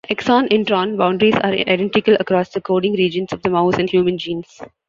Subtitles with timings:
[0.09, 4.59] Exon-intron boundaries are identical across the coding regions of the mouse and human genes.